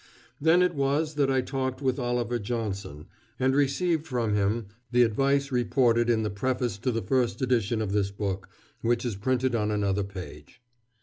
[0.41, 3.05] Then it was that I talked with Oliver Johnson,
[3.39, 7.91] and received from him the advice reported in the preface to the first edition of
[7.91, 8.49] this book,
[8.81, 10.59] which is printed on another page.